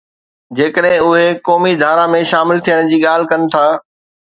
[0.59, 3.65] جيڪڏهن اُهي قومي ڌارا ۾ شامل ٿيڻ جي ڳالهه ڪن ٿا.